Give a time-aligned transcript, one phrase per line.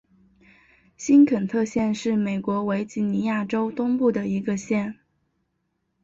[0.97, 4.97] 新肯特县是美国维吉尼亚州东部的一个县。